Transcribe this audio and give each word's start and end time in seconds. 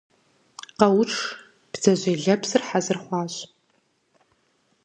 –Къэуш, 0.79 1.13
бдзэжьей 1.71 2.17
лэпсыр 2.23 2.63
хьэзыр 2.67 2.97
хъуащ. 3.03 3.33